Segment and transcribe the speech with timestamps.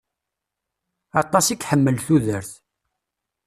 [1.21, 2.51] Aṭas i iḥemmel tudert.